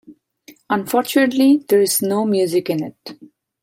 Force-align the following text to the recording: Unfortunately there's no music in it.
Unfortunately 0.71 1.63
there's 1.69 2.01
no 2.01 2.25
music 2.25 2.71
in 2.71 2.81
it. 2.83 3.19